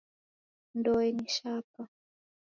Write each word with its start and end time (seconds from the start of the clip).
Ndoe 0.77 1.07
ni 1.15 1.27
shapa. 1.35 1.83